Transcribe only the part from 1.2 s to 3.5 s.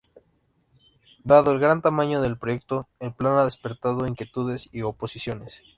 Dado el gran tamaño del proyecto, el plan ha